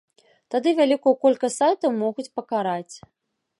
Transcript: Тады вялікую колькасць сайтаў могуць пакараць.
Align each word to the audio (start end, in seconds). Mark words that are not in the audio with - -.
Тады 0.55 0.69
вялікую 0.79 1.13
колькасць 1.27 1.59
сайтаў 1.61 1.95
могуць 2.01 2.29
пакараць. 2.39 2.95